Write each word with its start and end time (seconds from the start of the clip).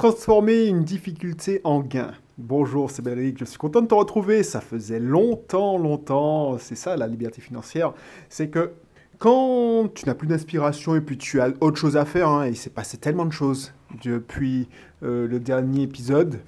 Transformer 0.00 0.64
une 0.64 0.82
difficulté 0.82 1.60
en 1.62 1.80
gain. 1.80 2.12
Bonjour, 2.38 2.90
c'est 2.90 3.02
Bénédicte, 3.02 3.40
je 3.40 3.44
suis 3.44 3.58
content 3.58 3.82
de 3.82 3.86
te 3.86 3.92
retrouver. 3.92 4.42
Ça 4.42 4.62
faisait 4.62 4.98
longtemps, 4.98 5.76
longtemps. 5.76 6.56
C'est 6.56 6.74
ça 6.74 6.96
la 6.96 7.06
liberté 7.06 7.42
financière. 7.42 7.92
C'est 8.30 8.48
que 8.48 8.72
quand 9.18 9.92
tu 9.94 10.06
n'as 10.06 10.14
plus 10.14 10.26
d'inspiration 10.26 10.96
et 10.96 11.02
puis 11.02 11.18
tu 11.18 11.42
as 11.42 11.50
autre 11.60 11.76
chose 11.76 11.98
à 11.98 12.06
faire, 12.06 12.30
hein, 12.30 12.46
et 12.46 12.48
il 12.48 12.56
s'est 12.56 12.70
passé 12.70 12.96
tellement 12.96 13.26
de 13.26 13.30
choses 13.30 13.74
depuis 14.02 14.70
euh, 15.02 15.28
le 15.28 15.38
dernier 15.38 15.82
épisode. 15.82 16.40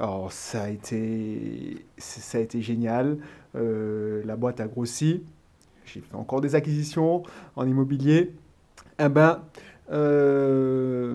Alors 0.00 0.32
ça 0.32 0.64
a 0.64 0.68
été, 0.68 1.86
ça 1.98 2.38
a 2.38 2.40
été 2.40 2.60
génial. 2.60 3.18
Euh, 3.54 4.20
la 4.24 4.34
boîte 4.34 4.58
a 4.58 4.66
grossi. 4.66 5.22
J'ai 5.84 6.00
fait 6.00 6.16
encore 6.16 6.40
des 6.40 6.56
acquisitions 6.56 7.22
en 7.54 7.68
immobilier. 7.68 8.34
Eh 8.98 9.08
ben, 9.08 9.42
euh, 9.92 11.14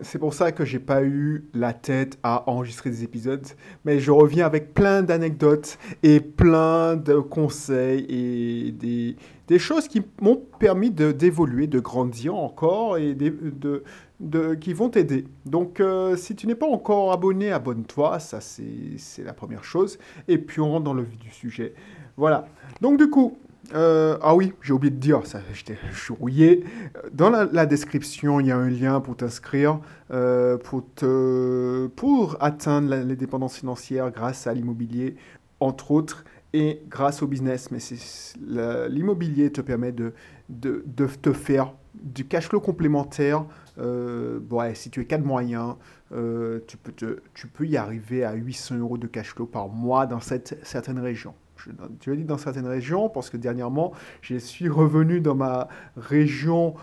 c'est 0.00 0.18
pour 0.18 0.32
ça 0.32 0.52
que 0.52 0.64
j'ai 0.64 0.78
pas 0.78 1.02
eu 1.02 1.44
la 1.52 1.72
tête 1.72 2.18
à 2.22 2.48
enregistrer 2.48 2.90
des 2.90 3.04
épisodes, 3.04 3.46
mais 3.84 3.98
je 4.00 4.10
reviens 4.10 4.46
avec 4.46 4.72
plein 4.72 5.02
d'anecdotes 5.02 5.78
et 6.02 6.20
plein 6.20 6.96
de 6.96 7.16
conseils 7.16 8.06
et 8.08 8.72
des, 8.72 9.58
choses 9.58 9.86
qui 9.86 10.02
m'ont 10.22 10.40
permis 10.58 10.90
d'évoluer, 10.90 11.66
de, 11.66 11.78
grandir 11.78 12.34
encore 12.34 12.96
et 12.96 13.14
qui 14.60 14.72
vont 14.72 14.88
t'aider. 14.88 15.26
Donc, 15.44 15.78
euh, 15.80 16.16
si 16.16 16.34
tu 16.34 16.46
n'es 16.46 16.54
pas 16.54 16.66
encore 16.66 17.12
abonné, 17.12 17.52
abonne-toi, 17.52 18.18
ça 18.18 18.40
c'est 18.40 19.22
la 19.22 19.34
première 19.34 19.64
chose. 19.64 19.98
Et 20.26 20.38
puis 20.38 20.62
on 20.62 20.70
rentre 20.70 20.84
dans 20.84 20.94
le 20.94 21.02
vif 21.02 21.18
du 21.18 21.30
sujet. 21.30 21.74
Voilà. 22.16 22.46
Donc 22.80 22.98
du 22.98 23.10
coup, 23.10 23.36
euh, 23.74 24.18
ah 24.20 24.34
oui, 24.34 24.52
j'ai 24.62 24.72
oublié 24.72 24.90
de 24.90 24.98
dire, 24.98 25.24
ça, 25.26 25.40
j'étais 25.54 25.78
rouillé. 26.10 26.64
Dans 27.12 27.30
la, 27.30 27.66
description, 27.66 28.40
il 28.40 28.48
y 28.48 28.50
a 28.50 28.56
un 28.56 28.68
lien 28.68 29.00
pour 29.00 29.16
t'inscrire, 29.16 29.80
euh, 30.10 30.58
pour, 30.58 30.84
pour 31.96 32.36
atteindre 32.40 32.90
l'indépendance 32.90 33.56
financière 33.56 34.10
grâce 34.10 34.46
à 34.46 34.54
l'immobilier, 34.54 35.16
entre 35.60 35.92
autres, 35.92 36.24
et 36.52 36.82
grâce 36.88 37.22
au 37.22 37.26
business. 37.26 37.70
Mais 37.70 37.78
l'immobilier 38.88 39.50
te 39.50 39.60
permet 39.60 39.92
de, 39.92 40.12
de, 40.48 40.84
te 41.06 41.32
faire 41.32 41.72
du 41.94 42.26
cash 42.26 42.48
flow 42.48 42.60
complémentaire. 42.60 43.44
Euh, 43.78 44.40
si 44.74 44.90
tu 44.90 45.00
es 45.00 45.04
cadre 45.06 45.24
moyen, 45.24 45.78
tu, 46.10 46.76
peux 46.76 46.92
tu 47.32 47.46
peux 47.46 47.66
y 47.66 47.76
arriver 47.76 48.24
à 48.24 48.34
800 48.34 48.78
euros 48.78 48.98
de 48.98 49.06
cash 49.06 49.32
flow 49.34 49.46
par 49.46 49.68
mois 49.68 50.06
dans 50.06 50.20
certaines 50.20 50.98
régions 50.98 51.34
tu 52.00 52.12
as 52.12 52.16
dit 52.16 52.24
dans 52.24 52.38
certaines 52.38 52.66
régions, 52.66 53.08
parce 53.08 53.30
que 53.30 53.36
dernièrement, 53.36 53.92
je 54.20 54.36
suis 54.36 54.68
revenu 54.68 55.20
dans 55.20 55.34
ma 55.34 55.68
région 55.96 56.74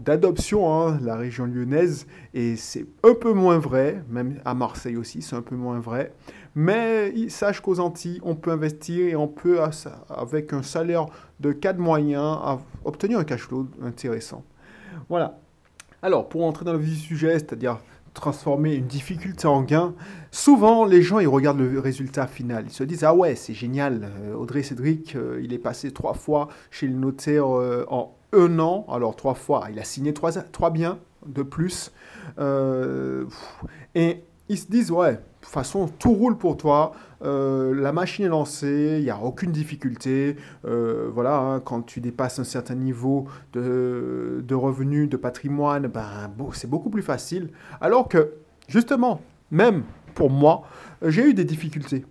d'adoption, 0.00 0.72
hein, 0.72 0.98
la 1.02 1.16
région 1.16 1.46
lyonnaise, 1.46 2.06
et 2.34 2.56
c'est 2.56 2.86
un 3.02 3.14
peu 3.14 3.32
moins 3.32 3.58
vrai, 3.58 4.02
même 4.08 4.40
à 4.44 4.54
Marseille 4.54 4.96
aussi, 4.96 5.22
c'est 5.22 5.36
un 5.36 5.42
peu 5.42 5.56
moins 5.56 5.80
vrai. 5.80 6.12
Mais 6.54 7.28
sache 7.28 7.60
qu'aux 7.60 7.80
Antilles, 7.80 8.20
on 8.22 8.34
peut 8.34 8.50
investir 8.50 9.06
et 9.06 9.16
on 9.16 9.28
peut, 9.28 9.60
avec 10.10 10.52
un 10.52 10.62
salaire 10.62 11.06
de 11.40 11.52
cadre 11.52 11.80
moyen, 11.80 12.58
obtenir 12.84 13.18
un 13.18 13.24
cash 13.24 13.42
flow 13.42 13.68
intéressant. 13.82 14.44
Voilà. 15.08 15.38
Alors, 16.02 16.28
pour 16.28 16.44
entrer 16.44 16.64
dans 16.64 16.72
le 16.72 16.78
vif 16.78 17.00
sujet, 17.00 17.38
c'est-à-dire 17.38 17.78
transformer 18.14 18.74
une 18.74 18.86
difficulté 18.86 19.46
en 19.46 19.62
gain, 19.62 19.94
souvent 20.30 20.84
les 20.84 21.02
gens 21.02 21.18
ils 21.18 21.28
regardent 21.28 21.60
le 21.60 21.80
résultat 21.80 22.26
final. 22.26 22.64
Ils 22.66 22.72
se 22.72 22.84
disent 22.84 23.04
ah 23.04 23.14
ouais 23.14 23.34
c'est 23.34 23.54
génial, 23.54 24.10
euh, 24.20 24.34
Audrey 24.34 24.62
Cédric 24.62 25.16
euh, 25.16 25.40
il 25.42 25.52
est 25.52 25.58
passé 25.58 25.92
trois 25.92 26.14
fois 26.14 26.48
chez 26.70 26.86
le 26.86 26.94
notaire 26.94 27.56
euh, 27.56 27.86
en 27.88 28.14
un 28.32 28.58
an, 28.58 28.86
alors 28.90 29.16
trois 29.16 29.34
fois 29.34 29.68
il 29.70 29.78
a 29.78 29.84
signé 29.84 30.14
trois, 30.14 30.32
trois 30.32 30.70
biens 30.70 30.98
de 31.26 31.42
plus. 31.42 31.92
Et 33.94 34.22
ils 34.48 34.58
se 34.58 34.66
disent 34.66 34.90
ouais 34.90 35.18
de 35.42 35.46
toute 35.46 35.54
façon, 35.54 35.88
tout 35.98 36.12
roule 36.12 36.38
pour 36.38 36.56
toi. 36.56 36.92
Euh, 37.24 37.74
la 37.74 37.92
machine 37.92 38.26
est 38.26 38.28
lancée, 38.28 38.98
il 38.98 39.02
n'y 39.02 39.10
a 39.10 39.18
aucune 39.18 39.50
difficulté. 39.50 40.36
Euh, 40.64 41.10
voilà, 41.12 41.36
hein, 41.36 41.58
quand 41.58 41.82
tu 41.82 42.00
dépasses 42.00 42.38
un 42.38 42.44
certain 42.44 42.76
niveau 42.76 43.26
de, 43.52 44.44
de 44.46 44.54
revenus, 44.54 45.08
de 45.08 45.16
patrimoine, 45.16 45.88
ben, 45.88 46.30
c'est 46.52 46.70
beaucoup 46.70 46.90
plus 46.90 47.02
facile. 47.02 47.50
Alors 47.80 48.06
que, 48.06 48.34
justement, 48.68 49.20
même 49.50 49.82
pour 50.14 50.30
moi, 50.30 50.62
j'ai 51.04 51.24
eu 51.24 51.34
des 51.34 51.44
difficultés. 51.44 52.06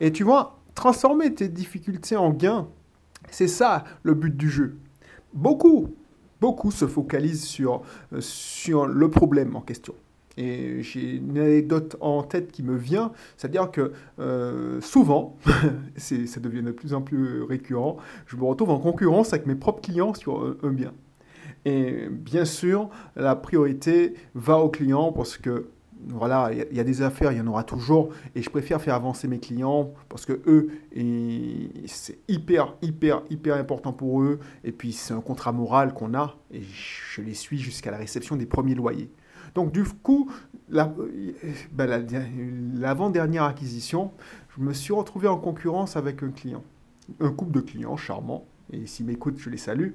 Et 0.00 0.12
tu 0.12 0.22
vois, 0.22 0.58
transformer 0.74 1.32
tes 1.32 1.48
difficultés 1.48 2.16
en 2.16 2.28
gains, 2.28 2.68
c'est 3.30 3.48
ça 3.48 3.84
le 4.02 4.12
but 4.12 4.36
du 4.36 4.50
jeu. 4.50 4.76
Beaucoup, 5.32 5.94
beaucoup 6.42 6.70
se 6.70 6.86
focalisent 6.86 7.44
sur, 7.44 7.80
sur 8.20 8.86
le 8.86 9.10
problème 9.10 9.56
en 9.56 9.62
question. 9.62 9.94
Et 10.36 10.82
j'ai 10.82 11.16
une 11.16 11.38
anecdote 11.38 11.96
en 12.00 12.22
tête 12.22 12.52
qui 12.52 12.62
me 12.62 12.76
vient, 12.76 13.12
c'est-à-dire 13.36 13.70
que 13.70 13.92
euh, 14.18 14.80
souvent, 14.80 15.36
ça 15.96 16.40
devient 16.40 16.62
de 16.62 16.72
plus 16.72 16.94
en 16.94 17.00
plus 17.00 17.42
récurrent, 17.42 17.96
je 18.26 18.36
me 18.36 18.44
retrouve 18.44 18.70
en 18.70 18.78
concurrence 18.78 19.32
avec 19.32 19.46
mes 19.46 19.54
propres 19.54 19.80
clients 19.80 20.14
sur 20.14 20.56
un 20.62 20.70
bien. 20.70 20.92
Et 21.64 22.08
bien 22.10 22.44
sûr, 22.44 22.90
la 23.16 23.34
priorité 23.34 24.14
va 24.34 24.58
aux 24.58 24.68
clients 24.68 25.10
parce 25.10 25.36
que 25.36 25.66
voilà, 26.08 26.50
il 26.52 26.76
y, 26.76 26.80
a 26.80 26.84
des 26.84 27.02
affaires, 27.02 27.32
il 27.32 27.38
y 27.38 27.40
en 27.40 27.46
aura 27.46 27.64
toujours, 27.64 28.10
et 28.34 28.42
je 28.42 28.50
préfère 28.50 28.80
faire 28.80 28.94
avancer 28.94 29.26
mes 29.28 29.38
clients 29.38 29.92
parce 30.08 30.26
que 30.26 30.40
eux, 30.46 30.70
c'est 31.86 32.18
hyper, 32.28 32.74
hyper, 32.82 33.22
hyper 33.30 33.56
important 33.56 33.92
pour 33.92 34.22
eux, 34.22 34.38
et 34.62 34.72
puis 34.72 34.92
c'est 34.92 35.14
un 35.14 35.20
contrat 35.20 35.52
moral 35.52 35.94
qu'on 35.94 36.14
a, 36.14 36.36
et 36.52 36.62
je 36.62 37.22
les 37.22 37.34
suis 37.34 37.58
jusqu'à 37.58 37.90
la 37.90 37.96
réception 37.96 38.36
des 38.36 38.46
premiers 38.46 38.74
loyers. 38.74 39.10
Donc 39.56 39.72
du 39.72 39.84
coup, 39.84 40.30
ben, 40.68 42.06
l'avant-dernière 42.74 43.44
acquisition, 43.44 44.12
je 44.54 44.62
me 44.62 44.74
suis 44.74 44.92
retrouvé 44.92 45.28
en 45.28 45.38
concurrence 45.38 45.96
avec 45.96 46.22
un 46.22 46.28
client, 46.28 46.62
un 47.20 47.30
couple 47.30 47.52
de 47.52 47.60
clients 47.60 47.96
charmants, 47.96 48.44
et 48.70 48.86
s'ils 48.86 49.06
m'écoutent, 49.06 49.38
je 49.38 49.48
les 49.48 49.56
salue. 49.56 49.92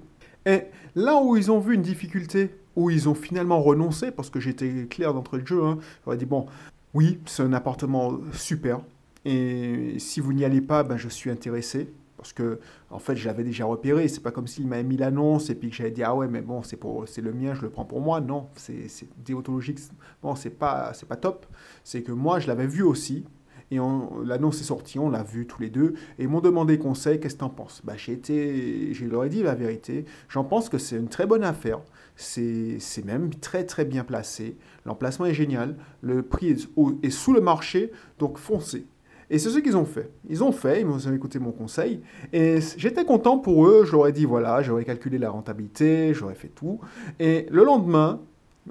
Et 0.48 0.64
là 0.96 1.22
où 1.22 1.38
ils 1.38 1.52
ont 1.52 1.60
vu 1.60 1.76
une 1.76 1.84
difficulté, 1.84 2.56
où 2.76 2.90
ils 2.90 3.08
ont 3.08 3.14
finalement 3.14 3.62
renoncé, 3.62 4.10
parce 4.10 4.32
que 4.32 4.40
j'étais 4.40 4.88
clair 4.90 5.14
d'entrée 5.14 5.38
de 5.38 5.46
jeu, 5.46 5.64
hein, 5.64 5.78
j'aurais 6.04 6.18
dit, 6.18 6.26
bon, 6.26 6.48
oui, 6.96 7.20
c'est 7.28 7.44
un 7.44 7.54
appartement 7.54 8.18
super, 8.34 8.82
et 9.26 9.94
si 10.00 10.22
vous 10.22 10.34
n'y 10.34 10.44
allez 10.44 10.62
pas, 10.62 10.82
ben, 10.82 10.98
je 10.98 11.08
suis 11.08 11.30
intéressé. 11.30 11.94
Parce 12.22 12.34
que, 12.34 12.59
en 12.92 13.00
fait, 13.00 13.16
je 13.16 13.26
l'avais 13.26 13.44
déjà 13.44 13.66
repéré. 13.66 14.08
C'est 14.08 14.22
pas 14.22 14.30
comme 14.30 14.46
s'il 14.46 14.68
m'avait 14.68 14.84
mis 14.84 14.96
l'annonce 14.96 15.50
et 15.50 15.56
puis 15.56 15.72
que 15.72 15.76
j'avais 15.76 15.90
dit, 15.90 16.04
ah 16.04 16.16
ouais, 16.16 16.28
mais 16.28 16.42
bon, 16.42 16.62
c'est, 16.62 16.78
pour, 16.78 17.04
le 17.04 17.34
mien, 17.34 17.56
je 17.56 17.64
le 17.64 17.72
prends 17.72 17.84
pour 17.84 18.00
moi. 18.00 18.22
Non, 18.22 18.48
c'est, 18.56 18.88
c'est 18.90 19.08
déontologique. 19.26 19.80
Bon, 20.22 20.36
c'est 20.36 20.52
pas, 20.52 20.94
c'est 20.94 21.08
pas 21.08 21.16
top. 21.16 21.48
C'est 21.84 22.04
que 22.04 22.12
moi, 22.12 22.40
je 22.40 22.46
l'avais 22.46 22.68
vu 22.68 22.84
aussi. 22.84 23.26
Et 23.72 23.78
l'annonce 24.24 24.62
est 24.62 24.66
sortie, 24.66 25.00
on 25.00 25.10
l'a 25.10 25.24
vu 25.24 25.48
tous 25.48 25.62
les 25.62 25.72
deux. 25.72 25.96
Et 26.20 26.24
ils 26.24 26.28
m'ont 26.28 26.42
demandé 26.42 26.78
conseil, 26.78 27.20
qu'est-ce 27.20 27.34
que 27.36 27.40
tu 27.40 27.46
en 27.46 27.50
penses? 27.50 27.81
Bah, 27.84 27.94
j'ai 27.98 28.12
été, 28.12 28.94
Je 28.94 29.06
leur 29.06 29.24
ai 29.24 29.30
dit 29.30 29.42
la 29.42 29.56
vérité. 29.56 30.06
J'en 30.30 30.44
pense 30.44 30.70
que 30.70 30.78
c'est 30.78 30.98
une 30.98 31.08
très 31.08 31.26
bonne 31.26 31.44
affaire. 31.44 31.80
C'est, 32.16 32.78
c'est 32.80 33.04
même 33.04 33.34
très 33.34 33.66
très 33.66 33.86
bien 33.86 34.04
placé. 34.04 34.58
L'emplacement 34.86 35.26
est 35.26 35.34
génial. 35.34 35.76
Le 36.02 36.22
prix 36.22 36.50
est 36.50 37.10
sous 37.10 37.34
le 37.34 37.42
marché. 37.42 37.92
Donc 38.20 38.38
foncez. 38.38 38.86
Et 39.31 39.40
c'est 39.40 39.50
ce 39.50 39.59
qu'ils 39.59 39.78
ont 39.78 39.86
fait. 39.86 40.12
Ils 40.30 40.44
ont 40.44 40.52
fait, 40.52 40.81
ils 40.81 40.86
m'ont 40.86 41.00
écouté 41.00 41.40
mon 41.40 41.53
conseil. 41.53 42.02
Et 42.34 42.59
j'étais 42.75 43.06
content 43.06 43.38
pour 43.38 43.66
eux. 43.66 43.86
Je 43.86 43.94
leur 43.94 44.06
ai 44.08 44.12
dit, 44.12 44.25
voilà, 44.25 44.62
j'aurais 44.62 44.84
calculé 44.84 45.18
la 45.18 45.30
rentabilité, 45.30 46.14
j'aurais 46.14 46.36
fait 46.36 46.50
tout. 46.50 46.81
Et 47.18 47.47
le 47.50 47.64
lendemain, 47.64 48.19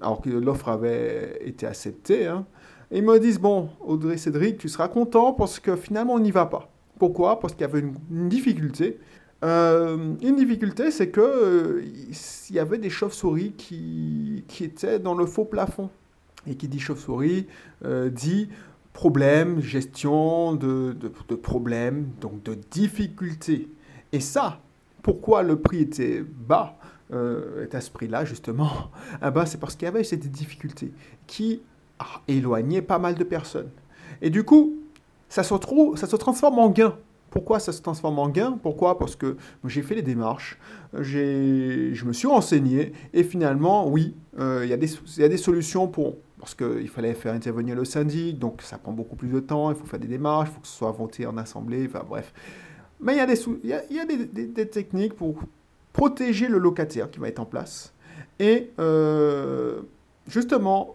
alors 0.02 0.20
que 0.20 0.28
l'offre 0.28 0.68
avait 0.68 1.38
été 1.46 1.66
acceptée, 1.66 2.26
hein, 2.26 2.44
ils 2.90 3.02
me 3.02 3.18
disent, 3.18 3.40
bon, 3.40 3.70
Audrey 3.80 4.18
Cédric, 4.18 4.58
tu 4.58 4.68
seras 4.68 4.88
content 4.88 5.32
parce 5.32 5.60
que 5.60 5.76
finalement, 5.76 6.12
on 6.12 6.20
n'y 6.20 6.30
va 6.30 6.44
pas. 6.44 6.70
Pourquoi? 6.98 7.40
Parce 7.40 7.54
qu'il 7.54 7.62
y 7.62 7.64
avait 7.64 7.80
une, 7.80 8.28
difficulté. 8.28 8.98
Euh, 9.42 10.14
une 10.20 10.36
difficulté, 10.36 10.90
c'est 10.90 11.08
que 11.08 11.22
euh, 11.22 11.82
il 12.50 12.54
y 12.54 12.58
avait 12.58 12.76
des 12.76 12.90
chauves-souris 12.90 13.52
qui, 13.56 14.44
étaient 14.60 14.98
dans 14.98 15.14
le 15.14 15.24
faux 15.24 15.46
plafond. 15.46 15.88
Et 16.46 16.54
qui 16.54 16.68
dit 16.68 16.80
chauve-souris 16.80 17.46
euh, 17.84 18.10
dit 18.10 18.48
problèmes, 18.92 19.60
gestion 19.60 20.54
de, 20.54 20.92
de, 20.92 21.34
problèmes, 21.34 22.08
donc 22.20 22.42
de 22.42 22.54
difficultés. 22.70 23.68
Et 24.12 24.20
ça, 24.20 24.60
pourquoi 25.02 25.42
le 25.42 25.60
prix 25.60 25.82
était 25.82 26.22
bas, 26.22 26.76
euh, 27.12 27.64
est 27.64 27.74
à 27.74 27.80
ce 27.80 27.90
prix-là 27.90 28.24
justement? 28.24 28.70
Eh 29.24 29.30
ben, 29.30 29.46
C'est 29.46 29.58
parce 29.58 29.74
qu'il 29.74 29.86
y 29.86 29.88
avait 29.88 30.04
cette 30.04 30.30
difficulté 30.30 30.92
qui 31.26 31.62
a 31.98 32.22
éloigné 32.28 32.82
pas 32.82 32.98
mal 32.98 33.14
de 33.14 33.24
personnes. 33.24 33.70
Et 34.22 34.30
du 34.30 34.44
coup, 34.44 34.76
ça 35.28 35.42
se, 35.42 35.54
trouve, 35.54 35.96
ça 35.96 36.06
se 36.06 36.16
transforme 36.16 36.58
en 36.58 36.70
gain. 36.70 36.96
Pourquoi 37.30 37.60
ça 37.60 37.72
se 37.72 37.80
transforme 37.80 38.18
en 38.18 38.28
gain? 38.28 38.58
Pourquoi? 38.60 38.98
Parce 38.98 39.14
que 39.14 39.36
j'ai 39.64 39.82
fait 39.82 39.94
les 39.94 40.02
démarches, 40.02 40.58
je 40.92 42.04
me 42.04 42.12
suis 42.12 42.26
renseigné, 42.26 42.92
et 43.12 43.22
finalement, 43.22 43.88
oui, 43.88 44.16
euh, 44.38 44.62
il 44.64 44.68
y, 44.68 44.72
a 45.24 45.28
des 45.28 45.36
solutions 45.36 45.86
pour 45.86 46.16
parce 46.40 46.54
qu'il 46.54 46.88
fallait 46.88 47.12
faire 47.12 47.34
intervenir 47.34 47.76
le 47.76 47.84
syndic, 47.84 48.38
donc 48.38 48.62
ça 48.62 48.78
prend 48.78 48.92
beaucoup 48.92 49.14
plus 49.14 49.28
de 49.28 49.40
temps, 49.40 49.70
il 49.70 49.76
faut 49.76 49.84
faire 49.84 50.00
des 50.00 50.08
démarches, 50.08 50.48
il 50.48 50.54
faut 50.54 50.60
que 50.60 50.66
ce 50.66 50.76
soit 50.76 50.90
voté 50.90 51.26
en 51.26 51.36
assemblée, 51.36 51.86
enfin 51.86 52.04
bref. 52.08 52.32
Mais 52.98 53.14
il 53.14 53.68
y 53.68 54.00
a, 54.00 54.04
des, 54.06 54.68
techniques 54.68 55.14
pour 55.14 55.42
protéger 55.92 56.48
le 56.48 56.58
locataire 56.58 57.10
qui 57.10 57.18
va 57.18 57.28
être 57.28 57.38
en 57.38 57.44
place. 57.44 57.92
Et 58.38 58.70
euh, 58.78 59.82
justement, 60.26 60.92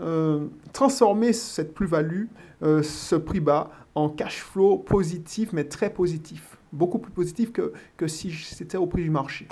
euh, 0.00 0.46
transformer 0.72 1.32
cette 1.32 1.74
plus-value, 1.74 2.26
euh, 2.62 2.82
ce 2.82 3.14
prix 3.14 3.40
bas, 3.40 3.70
en 3.94 4.08
cash 4.08 4.42
flow 4.42 4.78
positif, 4.78 5.52
mais 5.52 5.64
très 5.64 5.90
positif. 5.90 6.58
Beaucoup 6.72 6.98
plus 6.98 7.12
positif 7.12 7.52
que 7.52 8.06
si 8.06 8.32
c'était 8.32 8.76
au 8.76 8.86
prix 8.86 9.02
du 9.02 9.10
marché. 9.10 9.48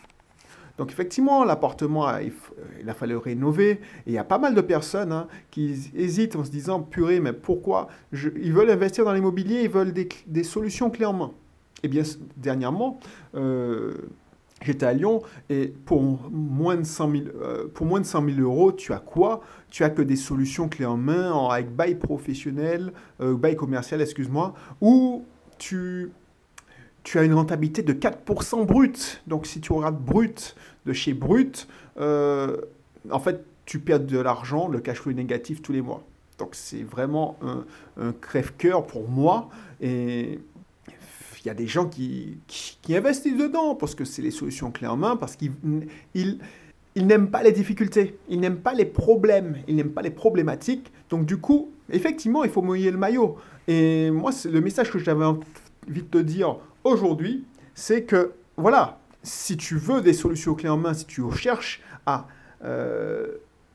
Donc 0.79 0.91
effectivement, 0.91 1.45
l'appartement, 1.45 2.07
il, 2.19 2.89
a 2.89 2.95
fallu 2.95 3.17
rénover. 3.17 3.71
Et 3.71 3.81
il 4.09 4.13
y 4.13 4.19
a 4.19 4.25
pas 4.25 4.39
mal 4.39 4.55
de 4.55 4.61
personnes 4.61 5.13
hein, 5.13 5.29
qui 5.51 5.91
hésitent 5.95 6.37
en 6.37 6.45
se 6.45 6.51
disant, 6.51 6.83
purée, 6.83 7.21
mais 7.21 7.33
pourquoi 7.33 7.89
Ils 8.13 8.53
veulent 8.53 8.71
investir 8.71 9.05
dans 9.05 9.13
l'immobilier, 9.13 9.63
ils 9.63 9.71
veulent 9.71 9.93
des, 9.93 10.09
des, 10.27 10.45
solutions 10.45 10.91
clés 10.91 11.07
en 11.07 11.15
main. 11.15 11.33
Eh 11.83 11.89
bien, 11.89 12.03
dernièrement, 12.37 13.01
euh, 13.35 13.93
J'étais 14.63 14.87
à 14.87 14.95
Lyon 14.95 15.23
et 15.51 15.69
pour 15.69 16.03
moins, 16.31 16.77
de 16.77 16.85
100 16.85 17.11
000, 17.11 17.25
euh, 17.43 17.69
pour 17.73 17.85
moins 17.85 18.01
de 18.01 18.07
100 18.07 18.25
000 18.37 18.41
euros, 18.41 18.73
tu 18.73 18.93
as 18.93 18.99
quoi? 18.99 19.43
Tu 19.69 19.85
as 19.85 19.91
que 19.91 20.01
des 20.01 20.17
solutions 20.17 20.69
clés 20.69 20.87
en 20.87 20.97
main 20.97 21.49
avec 21.49 21.75
bail 21.75 21.97
professionnel, 21.97 22.93
euh, 23.21 23.37
bail 23.37 23.55
commercial, 23.55 24.01
excuse-moi, 24.01 24.55
où 24.81 25.25
tu, 25.59 26.11
tu 27.07 27.21
as 27.21 27.23
une 27.23 27.35
rentabilité 27.35 27.83
de 27.83 27.93
4% 27.93 28.67
brut. 28.67 29.23
Donc 29.29 29.47
si 29.47 29.61
tu 29.61 29.73
regardes 29.73 29.97
brut 29.97 30.57
de 30.87 30.93
chez 30.93 31.15
brut, 31.15 31.69
euh, 32.01 32.57
en 33.13 33.21
fait, 33.21 33.45
tu 33.65 33.79
perds 33.79 34.01
de 34.01 34.19
l'argent, 34.19 34.67
le 34.67 34.81
cash 34.81 34.99
flow 34.99 35.13
est 35.13 35.15
négatif 35.15 35.63
tous 35.63 35.73
les 35.73 35.83
mois. 35.83 36.03
Donc 36.39 36.57
c'est 36.57 36.83
vraiment 36.83 37.39
un, 37.43 37.65
un 38.03 38.13
crève-cœur 38.13 38.89
pour 38.89 39.09
moi. 39.09 39.49
Et 39.81 40.41
il 41.45 41.47
y 41.47 41.49
a 41.49 41.55
des 41.55 41.69
gens 41.69 41.87
qui, 41.87 42.39
qui, 42.49 42.97
investissent 42.97 43.39
dedans 43.39 43.77
parce 43.77 43.95
que 43.95 44.05
c'est 44.05 44.21
les 44.21 44.33
solutions 44.33 44.73
clés 44.73 44.89
en 44.89 44.97
main, 44.97 45.15
parce 45.15 45.37
qu'ils 45.37 45.53
ils, 46.15 46.41
ils 46.97 47.07
n'aiment 47.07 47.31
pas 47.31 47.45
les 47.45 47.53
difficultés, 47.53 48.19
ils 48.29 48.41
n'aiment 48.41 48.59
pas 48.59 48.75
les 48.75 48.85
problèmes, 48.85 49.59
ils 49.69 49.77
n'aiment 49.77 49.93
pas 49.93 50.03
les 50.03 50.11
problématiques. 50.11 50.91
Donc 51.09 51.25
du 51.25 51.37
coup, 51.37 51.71
effectivement, 51.89 52.43
il 52.43 52.51
faut 52.51 52.63
mouiller 52.63 52.91
le 52.91 52.99
maillot. 52.99 53.37
Et 53.69 54.11
moi, 54.11 54.33
le 54.45 54.61
message 54.61 54.91
que 54.91 54.99
j'avais 54.99 55.25
envie 55.25 55.45
de 55.87 56.01
te 56.01 56.19
dire 56.19 56.57
aujourd'hui, 56.87 57.45
c'est 57.75 58.05
que 58.05 58.33
voilà, 58.57 58.99
si 59.23 59.57
tu 59.57 59.77
veux 59.77 60.01
des 60.01 60.13
solutions 60.13 60.55
clés 60.55 60.69
en 60.69 60.77
main, 60.77 60.95
si 60.95 61.05
tu 61.05 61.23
cherches 61.33 61.83
à 62.07 62.27
euh, 62.65 63.27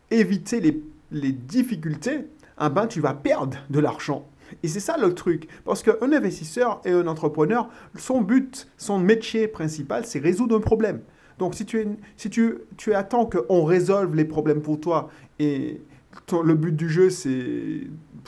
éviter 0.10 0.60
les, 0.60 0.82
les 1.12 1.32
difficultés, 1.32 2.28
ah 2.58 2.70
ben, 2.70 2.88
tu 2.88 3.02
vas 3.02 3.14
perdre 3.14 3.58
de 3.70 3.80
l'argent. 3.80 4.28
Et 4.64 4.68
c'est 4.68 4.80
ça 4.80 4.98
le 4.98 5.14
truc. 5.14 5.48
Parce 5.66 5.84
qu'un 5.84 6.12
investisseur 6.12 6.82
et 6.86 6.92
un 6.92 7.08
entrepreneur, 7.08 7.70
son 7.98 8.22
but, 8.22 8.68
son 8.78 9.00
métier 9.00 9.48
principal, 9.48 10.06
c'est 10.06 10.20
résoudre 10.20 10.58
un 10.58 10.62
problème. 10.62 11.02
Donc 11.40 11.56
si 11.56 11.66
tu, 11.66 11.86
si 12.18 12.30
tu, 12.30 12.60
tu 12.78 12.94
attends 12.94 13.26
qu'on 13.26 13.64
résolve 13.64 14.16
les 14.16 14.26
problèmes 14.26 14.62
pour 14.62 14.80
toi 14.80 15.10
et 15.40 15.82
le 16.44 16.54
but 16.56 16.76
du 16.76 16.90
jeu, 16.90 17.10
c'est, 17.10 17.82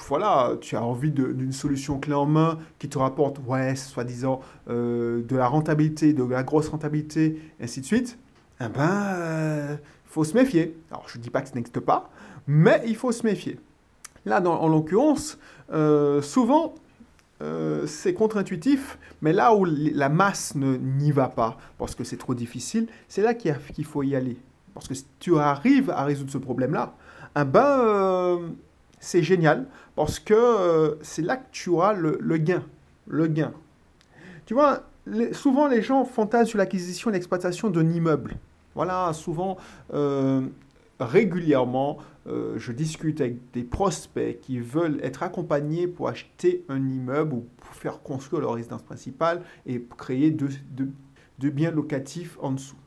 voilà, 0.08 0.54
tu 0.62 0.76
as 0.76 0.84
envie 0.84 1.12
d'une 1.12 1.52
solution 1.52 2.00
clé 2.00 2.14
en 2.14 2.26
main 2.26 2.60
qui 2.80 2.90
te 2.90 2.98
rapporte, 2.98 3.40
ouais, 3.46 3.76
soi-disant, 3.76 4.42
euh, 4.70 5.22
de 5.24 5.36
la 5.36 5.48
rentabilité, 5.48 6.14
de 6.14 6.24
la 6.24 6.44
grosse 6.44 6.70
rentabilité, 6.70 7.40
et 7.60 7.64
ainsi 7.64 7.82
de 7.82 7.86
suite, 7.86 8.18
eh 8.62 8.68
ben, 8.68 8.90
euh, 8.90 9.76
faut 10.06 10.24
se 10.24 10.34
méfier. 10.34 10.78
Alors, 10.92 11.08
je 11.08 11.18
ne 11.18 11.24
dis 11.24 11.30
pas 11.30 11.42
que 11.42 11.50
ça 11.50 11.56
n'existe 11.56 11.80
pas, 11.80 12.10
mais 12.48 12.82
il 12.86 12.96
faut 12.96 13.12
se 13.12 13.26
méfier. 13.26 13.60
Là, 14.26 14.40
dans, 14.40 14.60
en 14.60 14.68
l'occurrence, 14.68 15.38
euh, 15.72 16.22
souvent, 16.22 16.76
euh, 17.42 17.86
c'est 17.88 18.14
contre-intuitif, 18.14 18.98
mais 19.22 19.34
là 19.34 19.54
où 19.56 19.66
la 19.66 20.10
masse 20.10 20.56
n'y 20.56 21.12
va 21.12 21.28
pas, 21.28 21.58
parce 21.78 21.96
que 21.96 22.04
c'est 22.04 22.18
trop 22.18 22.36
difficile, 22.36 22.88
c'est 23.08 23.22
là 23.22 23.34
qu'il 23.34 23.86
faut 23.86 24.04
y 24.04 24.16
aller. 24.16 24.38
Parce 24.74 24.88
que 24.88 24.94
si 24.94 25.06
tu 25.20 25.38
arrives 25.38 25.90
à 25.90 26.04
résoudre 26.04 26.32
ce 26.32 26.38
problème-là, 26.38 26.96
eh 27.36 27.44
ben, 27.44 27.80
euh, 27.80 28.50
c'est 29.00 29.24
génial, 29.24 29.66
parce 29.96 30.20
que 30.20 30.98
c'est 31.02 31.22
là 31.22 31.38
que 31.38 31.46
tu 31.52 31.70
auras 31.70 31.94
le, 31.94 32.38
gain. 32.38 32.64
Le 33.08 33.28
gain. 33.28 33.54
Tu 34.46 34.54
vois, 34.54 34.84
souvent 35.32 35.68
les 35.68 35.82
gens 35.82 36.06
fantasment 36.06 36.48
sur 36.48 36.58
l'acquisition 36.58 37.10
et 37.10 37.14
l'exploitation 37.14 37.70
d'un 37.70 37.90
immeuble. 37.90 38.36
Voilà, 38.76 39.12
souvent, 39.14 39.58
régulièrement, 41.00 42.00
euh, 42.28 42.58
je 42.58 42.72
discute 42.72 43.20
avec 43.20 43.52
des 43.52 43.64
prospects 43.64 44.40
qui 44.42 44.60
veulent 44.60 45.00
être 45.04 45.24
accompagnés 45.24 45.88
pour 45.88 46.08
acheter 46.08 46.64
un 46.70 46.88
immeuble 46.88 47.34
ou 47.34 47.48
pour 47.58 47.76
faire 47.76 48.02
construire 48.02 48.42
leur 48.42 48.54
résidence 48.54 48.84
principale 48.84 49.42
et 49.66 49.84
créer 49.98 50.32
deux, 50.32 50.50
biens 51.38 51.72
locatifs 51.72 52.38
en 52.42 52.54
dessous. 52.54 52.78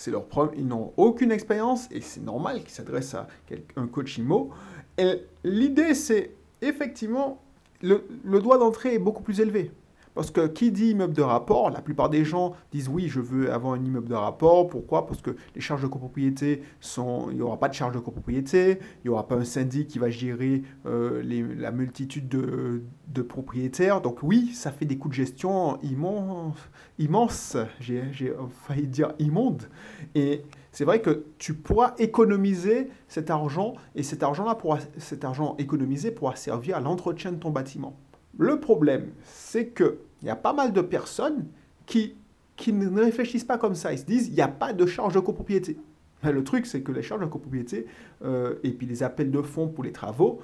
C'est 0.00 0.10
leur 0.10 0.24
Ils 0.56 0.66
n'ont 0.66 0.94
aucune 0.96 1.30
expérience 1.30 1.86
et 1.90 2.00
c'est 2.00 2.22
normal 2.22 2.60
qu'ils 2.62 2.70
s'adressent 2.70 3.14
à 3.14 3.28
un 3.76 3.86
coach 3.86 4.16
IMO. 4.16 4.48
L'idée, 5.44 5.92
c'est 5.92 6.30
effectivement, 6.62 7.42
le, 7.82 8.08
le 8.24 8.40
droit 8.40 8.56
d'entrée 8.56 8.94
est 8.94 8.98
beaucoup 8.98 9.22
plus 9.22 9.40
élevé. 9.40 9.70
Parce 10.14 10.30
que 10.30 10.46
qui 10.46 10.72
dit 10.72 10.90
immeuble 10.90 11.14
de 11.14 11.22
rapport, 11.22 11.70
la 11.70 11.80
plupart 11.80 12.10
des 12.10 12.24
gens 12.24 12.54
disent 12.72 12.88
oui, 12.88 13.08
je 13.08 13.20
veux 13.20 13.52
avoir 13.52 13.74
un 13.74 13.84
immeuble 13.84 14.08
de 14.08 14.14
rapport. 14.14 14.66
Pourquoi? 14.66 15.06
Parce 15.06 15.22
que 15.22 15.36
les 15.54 15.60
charges 15.60 15.82
de 15.82 15.86
copropriété 15.86 16.62
sont. 16.80 17.28
Il 17.30 17.36
n'y 17.36 17.42
aura 17.42 17.58
pas 17.58 17.68
de 17.68 17.74
charges 17.74 17.94
de 17.94 18.00
copropriété, 18.00 18.78
il 18.80 19.06
n'y 19.06 19.10
aura 19.10 19.28
pas 19.28 19.36
un 19.36 19.44
syndic 19.44 19.88
qui 19.88 19.98
va 19.98 20.10
gérer 20.10 20.62
euh, 20.86 21.22
la 21.56 21.70
multitude 21.70 22.28
de, 22.28 23.22
propriétaires. 23.22 24.00
Donc 24.00 24.22
oui, 24.22 24.50
ça 24.54 24.72
fait 24.72 24.86
des 24.86 24.96
coûts 24.98 25.08
de 25.08 25.14
gestion 25.14 25.78
immenses. 26.98 27.56
J'ai 27.78 28.32
failli 28.66 28.86
dire 28.88 29.12
immonde. 29.18 29.68
Et 30.14 30.42
c'est 30.72 30.84
vrai 30.84 31.00
que 31.00 31.24
tu 31.38 31.54
pourras 31.54 31.94
économiser 31.98 32.88
cet 33.08 33.30
argent 33.30 33.74
et 33.94 34.02
cet 34.02 34.22
argent-là, 34.22 34.56
cet 34.98 35.24
argent 35.24 35.54
économisé 35.58 36.10
pourra 36.10 36.36
servir 36.36 36.76
à 36.76 36.80
l'entretien 36.80 37.32
de 37.32 37.36
ton 37.36 37.50
bâtiment. 37.50 37.96
Le 38.40 38.58
problème, 38.58 39.10
c'est 39.22 39.68
qu'il 39.68 39.98
y 40.22 40.30
a 40.30 40.34
pas 40.34 40.54
mal 40.54 40.72
de 40.72 40.80
personnes 40.80 41.44
qui, 41.84 42.16
ne 42.66 42.98
réfléchissent 42.98 43.44
pas 43.44 43.58
comme 43.58 43.74
ça. 43.74 43.92
Ils 43.92 43.98
se 43.98 44.06
disent, 44.06 44.28
il 44.28 44.34
n'y 44.34 44.40
a 44.40 44.48
pas 44.48 44.72
de 44.72 44.86
charge 44.86 45.12
de 45.12 45.20
copropriété. 45.20 45.76
Mais 46.22 46.32
le 46.32 46.42
truc, 46.42 46.64
c'est 46.64 46.80
que 46.80 46.90
les 46.90 47.02
charges 47.02 47.20
de 47.20 47.26
copropriété 47.26 47.86
euh, 48.24 48.54
et 48.62 48.70
puis 48.70 48.86
les 48.86 49.02
appels 49.02 49.30
de 49.30 49.42
fonds 49.42 49.68
pour 49.68 49.84
les 49.84 49.92
travaux, 49.92 50.40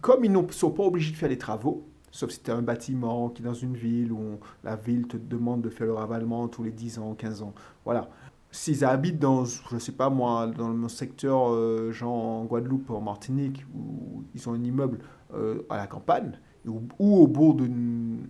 comme 0.00 0.24
ils 0.24 0.32
ne 0.32 0.42
sont 0.50 0.72
pas 0.72 0.82
obligés 0.82 1.12
de 1.12 1.16
faire 1.16 1.28
les 1.28 1.38
travaux, 1.38 1.84
sauf 2.10 2.30
si 2.30 2.40
tu 2.40 2.50
as 2.50 2.56
un 2.56 2.62
bâtiment 2.62 3.28
qui 3.28 3.42
est 3.42 3.44
dans 3.44 3.54
une 3.54 3.76
ville 3.76 4.10
où 4.10 4.40
la 4.64 4.74
ville 4.74 5.06
te 5.06 5.16
demande 5.16 5.62
de 5.62 5.70
faire 5.70 5.86
le 5.86 5.94
ravalement 5.94 6.48
tous 6.48 6.64
les 6.64 6.72
10 6.72 6.98
ans, 6.98 7.14
15 7.14 7.42
ans, 7.42 7.54
voilà. 7.84 8.10
S'ils 8.54 8.84
habitent 8.84 9.18
dans, 9.18 9.46
je 9.46 9.78
sais 9.78 9.92
pas 9.92 10.10
moi, 10.10 10.46
dans 10.46 10.68
mon 10.68 10.88
secteur, 10.88 11.50
euh, 11.50 11.90
genre 11.90 12.12
en 12.12 12.44
Guadeloupe, 12.44 12.90
en 12.90 13.00
Martinique, 13.00 13.64
où 13.74 14.22
ils 14.34 14.46
ont 14.46 14.52
un 14.52 14.62
immeuble 14.62 14.98
euh, 15.34 15.62
à 15.70 15.78
la 15.78 15.86
campagne 15.86 16.32
ou, 16.66 16.82
au 17.00 17.26
bout 17.26 17.54
d'une 17.54 18.26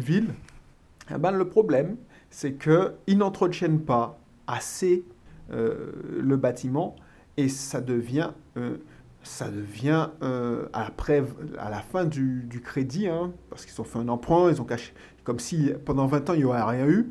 ville, 0.00 0.34
eh 1.10 1.18
ben, 1.18 1.30
le 1.30 1.48
problème, 1.48 1.96
c'est 2.28 2.58
qu'ils 2.58 3.16
n'entretiennent 3.16 3.80
pas 3.80 4.18
assez 4.46 5.04
euh, 5.50 5.92
le 6.20 6.36
bâtiment 6.36 6.94
et 7.38 7.48
ça 7.48 7.80
devient, 7.80 8.32
euh, 8.58 8.76
ça 9.22 9.50
devient 9.50 10.10
à 10.20 11.70
la 11.70 11.80
fin 11.80 12.04
du, 12.04 12.42
du 12.42 12.60
crédit, 12.60 13.08
hein, 13.08 13.32
parce 13.48 13.64
qu'ils 13.64 13.80
ont 13.80 13.84
fait 13.84 13.98
un 13.98 14.08
emprunt, 14.08 14.50
ils 14.50 14.60
ont 14.60 14.66
caché, 14.66 14.92
comme 15.24 15.38
si 15.38 15.72
pendant 15.86 16.06
20 16.06 16.30
ans 16.30 16.34
il 16.34 16.40
n'y 16.40 16.44
aurait 16.44 16.62
rien 16.62 16.86
eu, 16.86 17.10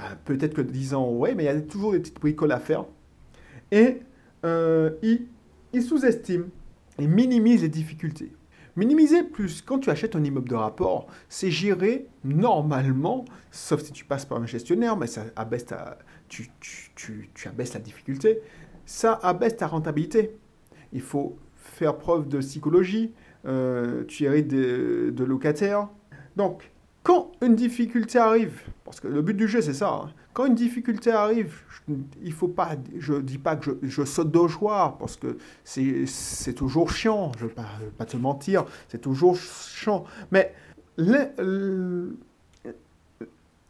ben, 0.00 0.16
peut-être 0.24 0.54
que 0.54 0.60
10 0.60 0.94
ans, 0.94 1.10
ouais, 1.10 1.34
mais 1.34 1.44
il 1.44 1.46
y 1.46 1.50
a 1.50 1.60
toujours 1.60 1.92
des 1.92 2.00
petites 2.00 2.20
bricoles 2.20 2.52
à 2.52 2.60
faire. 2.60 2.84
Et 3.70 4.00
ils, 4.44 5.26
ils 5.72 5.82
sous-estiment 5.82 6.46
et 6.98 7.06
minimise 7.06 7.62
les 7.62 7.68
difficultés. 7.68 8.32
Minimiser 8.78 9.24
plus, 9.24 9.60
quand 9.60 9.80
tu 9.80 9.90
achètes 9.90 10.14
un 10.14 10.22
immeuble 10.22 10.48
de 10.48 10.54
rapport, 10.54 11.08
c'est 11.28 11.50
gérer 11.50 12.06
normalement, 12.22 13.24
sauf 13.50 13.82
si 13.82 13.90
tu 13.90 14.04
passes 14.04 14.24
par 14.24 14.40
un 14.40 14.46
gestionnaire, 14.46 14.96
mais 14.96 15.08
ça 15.08 15.24
abaisse 15.34 15.66
ta, 15.66 15.98
tu, 16.28 16.48
abaisses 17.44 17.74
la 17.74 17.80
difficulté, 17.80 18.38
ça 18.86 19.18
abaisse 19.20 19.56
ta 19.56 19.66
rentabilité. 19.66 20.36
Il 20.92 21.00
faut 21.00 21.36
faire 21.56 21.98
preuve 21.98 22.28
de 22.28 22.38
psychologie, 22.38 23.14
euh, 23.46 24.04
tu 24.04 24.22
hérites 24.24 24.46
de, 24.46 25.10
de 25.10 25.24
locataires. 25.24 25.88
Donc, 26.36 26.70
quand 27.08 27.32
une 27.40 27.56
difficulté 27.56 28.18
arrive, 28.18 28.60
parce 28.84 29.00
que 29.00 29.08
le 29.08 29.22
but 29.22 29.32
du 29.32 29.48
jeu 29.48 29.62
c'est 29.62 29.72
ça, 29.72 30.02
hein, 30.04 30.10
quand 30.34 30.44
une 30.44 30.54
difficulté 30.54 31.10
arrive, 31.10 31.62
je, 31.70 31.94
il 32.22 32.34
faut 32.34 32.48
pas, 32.48 32.72
je 32.98 33.14
dis 33.14 33.38
pas 33.38 33.56
que 33.56 33.78
je, 33.82 34.04
saute 34.04 34.30
de 34.30 34.46
joie 34.46 34.94
parce 34.98 35.16
que 35.16 35.38
c'est 35.64 36.52
toujours 36.52 36.90
chiant, 36.90 37.32
je 37.40 37.46
pas, 37.46 38.04
te 38.04 38.18
mentir, 38.18 38.66
c'est 38.88 39.00
toujours 39.00 39.38
chiant. 39.38 40.04
Mais 40.32 40.54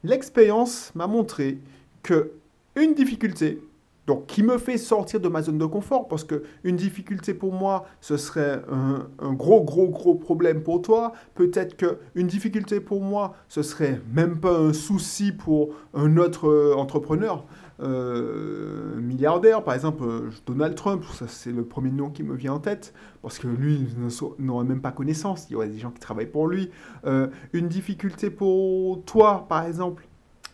l'expérience 0.02 0.92
m'a 0.96 1.06
montré 1.06 1.58
que 2.02 2.32
une 2.74 2.94
difficulté, 2.94 3.62
donc, 4.08 4.24
qui 4.26 4.42
me 4.42 4.56
fait 4.56 4.78
sortir 4.78 5.20
de 5.20 5.28
ma 5.28 5.42
zone 5.42 5.58
de 5.58 5.66
confort, 5.66 6.08
parce 6.08 6.24
qu'une 6.24 6.76
difficulté 6.76 7.34
pour 7.34 7.52
moi, 7.52 7.84
ce 8.00 8.16
serait 8.16 8.62
un, 8.70 9.32
gros, 9.34 9.62
gros, 9.62 9.88
gros 9.88 10.14
problème 10.14 10.62
pour 10.62 10.80
toi. 10.80 11.12
Peut-être 11.34 11.76
qu'une 11.76 12.26
difficulté 12.26 12.80
pour 12.80 13.02
moi, 13.02 13.34
ce 13.48 13.62
serait 13.62 14.00
même 14.14 14.40
pas 14.40 14.58
un 14.58 14.72
souci 14.72 15.30
pour 15.30 15.74
un 15.92 16.16
autre 16.16 16.48
euh, 16.48 16.74
entrepreneur. 16.74 17.44
euh, 17.80 18.98
milliardaires, 18.98 19.62
par 19.62 19.74
exemple 19.74 20.02
euh, 20.02 20.30
Donald 20.46 20.74
Trump, 20.74 21.04
ça 21.12 21.26
c'est 21.28 21.52
le 21.52 21.64
premier 21.64 21.90
nom 21.90 22.08
qui 22.10 22.22
me 22.24 22.34
vient 22.34 22.54
en 22.54 22.58
tête, 22.58 22.94
parce 23.22 23.38
que 23.38 23.46
lui 23.46 23.86
n'aurait 24.38 24.64
même 24.64 24.80
pas 24.80 24.90
connaissance, 24.90 25.46
il 25.48 25.52
y 25.52 25.56
aurait 25.56 25.68
des 25.68 25.78
gens 25.78 25.90
qui 25.90 26.00
travaillent 26.00 26.26
pour 26.26 26.48
lui. 26.48 26.70
une 27.52 27.68
difficulté 27.68 28.30
pour 28.30 29.04
toi, 29.04 29.46
par 29.48 29.66
exemple, 29.66 30.08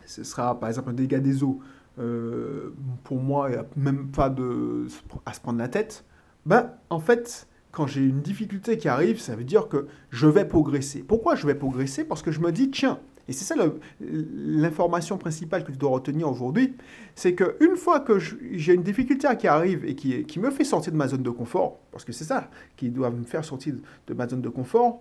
ce 0.06 0.24
sera 0.24 0.58
par 0.58 0.68
exemple 0.68 0.90
un 0.90 0.94
dégât 0.94 1.20
des 1.20 1.44
eaux. 1.44 1.60
Pour 1.96 3.20
moi, 3.20 3.48
il 3.48 3.52
n'y 3.52 3.58
a 3.58 3.66
même 3.76 4.08
pas 4.08 4.30
de, 4.30 4.86
à 5.26 5.32
se 5.32 5.40
prendre 5.40 5.58
la 5.58 5.68
tête. 5.68 6.04
Ben, 6.46 6.72
en 6.90 7.00
fait, 7.00 7.46
quand 7.72 7.86
j'ai 7.86 8.02
une 8.02 8.20
difficulté 8.20 8.78
qui 8.78 8.88
arrive, 8.88 9.20
ça 9.20 9.34
veut 9.36 9.44
dire 9.44 9.68
que 9.68 9.86
je 10.10 10.26
vais 10.26 10.44
progresser. 10.44 11.02
Pourquoi 11.02 11.34
je 11.34 11.46
vais 11.46 11.54
progresser? 11.54 12.04
Parce 12.04 12.22
que 12.22 12.30
je 12.30 12.40
me 12.40 12.52
dis, 12.52 12.70
tiens, 12.70 13.00
et 13.26 13.32
c'est 13.32 13.44
ça 13.44 13.54
l'information 14.00 15.16
principale 15.16 15.64
que 15.64 15.72
tu 15.72 15.78
dois 15.78 15.90
retenir 15.90 16.28
aujourd'hui, 16.28 16.74
c'est 17.14 17.34
qu'une 17.34 17.76
fois 17.76 18.00
que 18.00 18.18
j'ai 18.18 18.74
une 18.74 18.82
difficulté 18.82 19.28
qui 19.38 19.48
arrive 19.48 19.84
et 19.86 19.94
qui, 19.94 20.24
qui, 20.24 20.38
me 20.38 20.50
fait 20.50 20.64
sortir 20.64 20.92
de 20.92 20.98
ma 20.98 21.08
zone 21.08 21.22
de 21.22 21.30
confort, 21.30 21.80
parce 21.90 22.04
que 22.04 22.12
c'est 22.12 22.24
ça 22.24 22.50
qui 22.76 22.90
doit 22.90 23.10
me 23.10 23.24
faire 23.24 23.44
sortir 23.44 23.74
de 24.06 24.14
ma 24.14 24.28
zone 24.28 24.42
de 24.42 24.48
confort, 24.50 25.00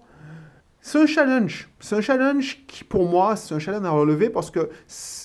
c'est 0.86 1.02
un 1.02 1.06
challenge. 1.08 1.70
C'est 1.80 1.96
un 1.96 2.02
challenge 2.02 2.60
qui, 2.68 2.84
pour 2.84 3.10
moi, 3.10 3.38
c'est 3.38 3.56
un 3.56 3.60
challenge 3.60 3.86
à 3.86 3.92
relever 3.92 4.30
parce 4.30 4.52
que 4.52 4.70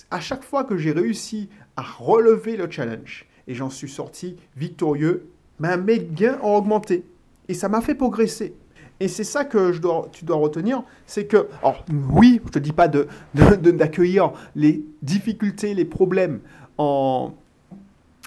à 0.09 0.21
chaque 0.21 0.45
fois 0.45 0.63
que 0.63 0.77
j'ai 0.77 0.93
réussi 0.93 1.51
à 1.77 1.83
relever 1.83 2.57
le 2.57 2.71
challenge 2.71 3.27
et 3.49 3.55
j'en 3.55 3.69
suis 3.69 3.89
sorti 3.89 4.37
victorieux, 4.57 5.29
mes 5.59 5.99
gains 5.99 6.39
ont 6.43 6.55
augmenté. 6.55 7.05
Et 7.49 7.55
ça 7.55 7.69
m'a 7.69 7.81
fait 7.81 7.97
progresser. 7.97 8.55
Et 9.01 9.09
c'est 9.09 9.25
ça 9.25 9.45
que 9.45 9.73
tu 10.13 10.25
dois 10.25 10.37
retenir, 10.37 10.85
c'est 11.07 11.27
que, 11.27 11.49
alors 11.61 11.85
oui, 12.11 12.41
je 12.47 12.51
te 12.53 12.59
dis 12.61 12.73
pas 12.73 12.87
d'accueillir 12.87 14.29
de, 14.31 14.37
les 14.55 14.85
difficultés, 15.03 15.75
les 15.75 15.85
problèmes 15.85 16.39
en, 16.79 17.33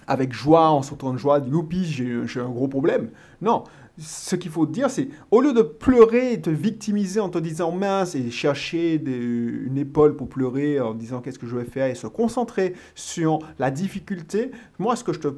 avec 0.05 0.33
joie, 0.33 0.69
en 0.69 0.81
sautant 0.81 1.13
de 1.13 1.17
joie, 1.17 1.39
youpi, 1.39 1.85
j'ai 1.85 2.41
un 2.41 2.49
gros 2.49 2.67
problème. 2.67 3.09
Non, 3.41 3.63
ce 3.97 4.35
qu'il 4.35 4.51
faut 4.51 4.65
dire, 4.65 4.89
c'est 4.89 5.09
au 5.31 5.41
lieu 5.41 5.53
de 5.53 5.61
pleurer 5.61 6.33
et 6.33 6.41
te 6.41 6.49
victimiser 6.49 7.19
en 7.19 7.29
te 7.29 7.37
disant 7.37 7.71
mince 7.71 8.15
et 8.15 8.31
chercher 8.31 8.95
une 8.95 9.77
épaule 9.77 10.15
pour 10.15 10.29
pleurer 10.29 10.79
en 10.79 10.93
disant 10.93 11.21
qu'est-ce 11.21 11.39
que 11.39 11.47
je 11.47 11.55
vais 11.55 11.65
faire 11.65 11.87
et 11.87 11.95
se 11.95 12.07
concentrer 12.07 12.73
sur 12.95 13.39
la 13.59 13.71
difficulté, 13.71 14.51
moi 14.79 14.95
ce 14.95 15.03
que 15.03 15.13
je 15.13 15.19
te 15.19 15.33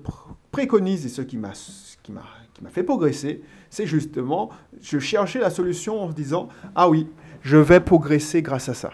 préconise 0.52 1.06
et 1.06 1.10
ce 1.10 1.22
qui 1.22 1.38
m'a 1.38 1.54
fait 2.70 2.84
progresser, 2.84 3.42
c'est 3.70 3.88
justement, 3.88 4.50
je 4.82 5.00
cherchais 5.00 5.40
la 5.40 5.50
solution 5.50 6.02
en 6.02 6.10
se 6.10 6.14
disant, 6.14 6.48
ah 6.76 6.90
oui, 6.90 7.08
je 7.42 7.58
vais 7.58 7.80
progresser 7.80 8.42
grâce 8.42 8.70
à 8.70 8.74
ça. 8.74 8.92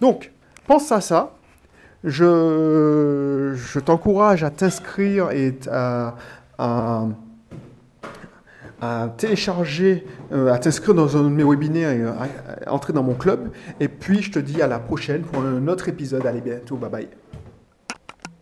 Donc, 0.00 0.32
pense 0.66 0.92
à 0.92 1.00
ça. 1.00 1.34
Je, 2.04 3.52
je 3.54 3.78
t'encourage 3.80 4.44
à 4.44 4.50
t'inscrire 4.50 5.32
et 5.32 5.54
à, 5.70 6.16
télécharger, 9.16 10.06
euh, 10.32 10.52
à 10.52 10.58
t'inscrire 10.58 10.94
dans 10.94 11.16
un 11.16 11.24
de 11.24 11.28
mes 11.28 11.44
webinaires 11.44 11.90
et 11.90 12.02
à 12.66 12.72
entrer 12.72 12.92
dans 12.92 13.02
mon 13.02 13.14
club. 13.14 13.50
Et 13.78 13.88
puis, 13.88 14.22
je 14.22 14.30
te 14.30 14.38
dis 14.38 14.62
à 14.62 14.66
la 14.66 14.78
prochaine 14.78 15.22
pour 15.22 15.42
un 15.42 15.68
autre 15.68 15.88
épisode. 15.88 16.26
Allez, 16.26 16.40
bientôt. 16.40 16.76
Bye 16.76 16.90
bye. 16.90 17.19